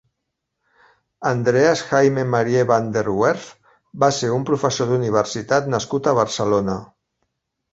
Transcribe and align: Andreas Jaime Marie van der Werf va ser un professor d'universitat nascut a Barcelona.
Andreas 1.31 1.83
Jaime 1.89 2.23
Marie 2.37 2.63
van 2.71 2.89
der 2.95 3.05
Werf 3.19 3.45
va 4.05 4.09
ser 4.21 4.33
un 4.39 4.49
professor 4.51 4.91
d'universitat 4.95 5.69
nascut 5.75 6.11
a 6.13 6.17
Barcelona. 6.23 6.81